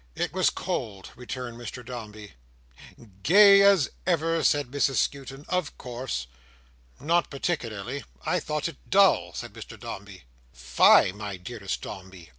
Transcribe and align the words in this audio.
"It 0.15 0.33
was 0.33 0.49
cold," 0.49 1.11
returned 1.15 1.59
Mr 1.59 1.85
Dombey. 1.85 2.31
"Gay 3.21 3.61
as 3.61 3.91
ever," 4.07 4.43
said 4.43 4.71
Mrs 4.71 4.95
Skewton, 4.95 5.45
"of 5.47 5.77
course. 5.77 6.25
"Not 6.99 7.29
particularly. 7.29 8.03
I 8.25 8.39
thought 8.39 8.67
it 8.67 8.77
dull," 8.89 9.33
said 9.35 9.53
Mr 9.53 9.79
Dombey. 9.79 10.23
"Fie, 10.53 11.11
my 11.11 11.37
dearest 11.37 11.83
Dombey!" 11.83 12.29